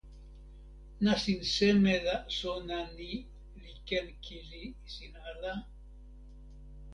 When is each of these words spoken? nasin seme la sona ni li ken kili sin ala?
nasin 1.03 1.41
seme 1.43 1.93
la 2.05 2.15
sona 2.39 2.79
ni 2.97 3.11
li 3.61 3.73
ken 3.87 4.07
kili 4.25 4.63
sin 4.93 5.13
ala? 5.29 5.53